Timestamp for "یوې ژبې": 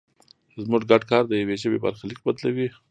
1.41-1.83